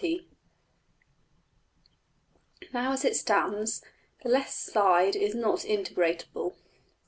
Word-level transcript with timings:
\] 0.01 0.03
Now, 2.73 2.93
as 2.93 3.05
it 3.05 3.15
stands, 3.15 3.83
the 4.23 4.29
left 4.29 4.51
side 4.53 5.15
is 5.15 5.35
not 5.35 5.59
integrable. 5.59 6.55